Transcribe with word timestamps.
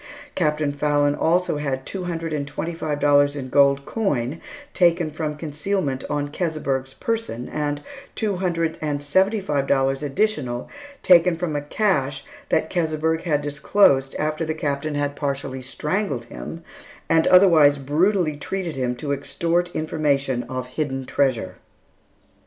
Captain 0.33 0.73
Fallon 0.73 1.13
also 1.13 1.57
had 1.57 1.85
two 1.85 2.05
hundred 2.05 2.33
and 2.33 2.47
twenty 2.47 2.73
five 2.73 2.99
dollars 2.99 3.35
in 3.35 3.49
gold 3.49 3.85
coin 3.85 4.41
taken 4.73 5.11
from 5.11 5.35
concealment 5.37 6.03
on 6.09 6.29
Keseberg's 6.31 6.95
person, 6.95 7.47
and 7.47 7.83
two 8.15 8.37
hundred 8.37 8.79
and 8.81 9.03
seventy 9.03 9.39
five 9.39 9.67
dollars 9.67 10.01
additional 10.01 10.67
taken 11.03 11.37
from 11.37 11.55
a 11.55 11.61
cache 11.61 12.25
that 12.49 12.71
Keseberg 12.71 13.21
had 13.25 13.43
disclosed 13.43 14.15
after 14.17 14.43
the 14.43 14.55
Captain 14.55 14.95
had 14.95 15.15
partially 15.15 15.61
strangled 15.61 16.25
him, 16.25 16.63
and 17.07 17.27
otherwise 17.27 17.77
brutally 17.77 18.35
treated 18.37 18.75
him, 18.75 18.95
to 18.95 19.11
extort 19.11 19.69
information 19.75 20.41
of 20.49 20.65
hidden 20.65 21.05
treasure. 21.05 21.57